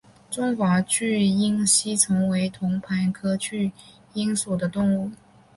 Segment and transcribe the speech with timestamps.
[0.31, 3.71] 中华巨咽吸虫为同盘科巨
[4.13, 5.11] 咽属的动物。